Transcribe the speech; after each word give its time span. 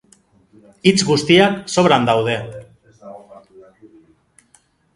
Hitz 0.91 1.01
guztiak 1.09 1.59
sobran 1.75 2.09
daude. 2.11 2.39